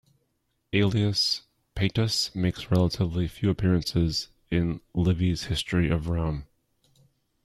[0.73, 1.43] Aelius
[1.75, 6.47] Paetus makes relatively few appearances in Livy's History of Rome.